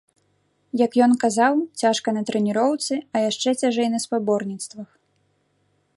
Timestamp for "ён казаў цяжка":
1.05-2.09